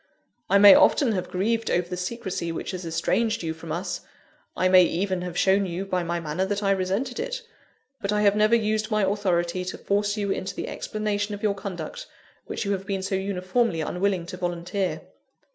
I 0.49 0.57
may 0.57 0.73
often 0.73 1.11
have 1.11 1.29
grieved 1.29 1.69
over 1.69 1.87
the 1.87 1.95
secresy 1.95 2.51
which 2.51 2.71
has 2.71 2.87
estranged 2.87 3.43
you 3.43 3.53
from 3.53 3.71
us; 3.71 4.01
I 4.57 4.67
may 4.67 4.83
even 4.83 5.21
have 5.21 5.37
shown 5.37 5.67
you 5.67 5.85
by 5.85 6.01
my 6.01 6.19
manner 6.19 6.43
that 6.43 6.63
I 6.63 6.71
resented 6.71 7.19
it; 7.19 7.43
but 8.01 8.11
I 8.11 8.23
have 8.23 8.35
never 8.35 8.55
used 8.55 8.89
my 8.89 9.03
authority 9.03 9.63
to 9.63 9.77
force 9.77 10.17
you 10.17 10.31
into 10.31 10.55
the 10.55 10.67
explanation 10.67 11.35
of 11.35 11.43
your 11.43 11.53
conduct, 11.53 12.07
which 12.47 12.65
you 12.65 12.71
have 12.71 12.87
been 12.87 13.03
so 13.03 13.13
uniformly 13.13 13.81
unwilling 13.81 14.25
to 14.25 14.37
volunteer. 14.37 15.01